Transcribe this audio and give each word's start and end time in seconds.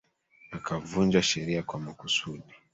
akavunja 0.51 1.21
sheria 1.23 1.63
kwa 1.63 1.79
makusudi 1.79 2.53